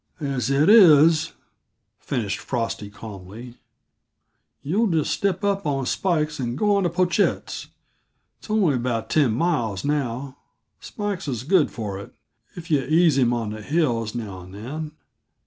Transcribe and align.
"As 0.19 0.49
it 0.49 0.67
is," 0.67 1.33
finished 1.99 2.39
Frosty 2.39 2.89
calmly, 2.89 3.57
"you'll 4.63 4.87
just 4.87 5.13
step 5.13 5.43
up 5.43 5.67
on 5.67 5.85
Spikes 5.85 6.39
and 6.39 6.57
go 6.57 6.75
on 6.75 6.81
to 6.81 6.89
Pochette's. 6.89 7.67
It's 8.39 8.49
only 8.49 8.73
about 8.73 9.11
ten 9.11 9.31
miles, 9.31 9.85
now; 9.85 10.37
Spikes 10.79 11.27
is 11.27 11.43
good 11.43 11.69
for 11.69 11.99
it, 11.99 12.15
if 12.55 12.71
you 12.71 12.83
ease 12.83 13.19
him 13.19 13.31
on 13.31 13.51
the 13.51 13.61
hills 13.61 14.15
now 14.15 14.39
and 14.41 14.55
then. 14.55 14.93